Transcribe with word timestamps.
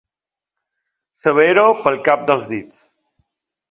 Saber-ho 1.21 1.69
pel 1.85 2.03
cap 2.11 2.27
dels 2.33 2.53
dits. 2.57 2.85